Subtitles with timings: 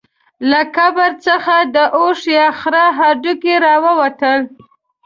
[0.49, 4.39] له قبر څخه د اوښ یا خره هډوکي راووتل.